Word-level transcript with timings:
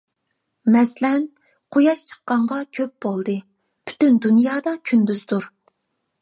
مەسىلەن: 0.75 1.27
قۇياش 1.75 2.01
چىققانغا 2.11 2.57
كۆپ 2.79 2.95
بولدى، 3.07 3.37
پۈتۈن 3.91 4.19
دۇنيادا 4.27 4.75
كۈندۈزدۇر. 4.91 5.49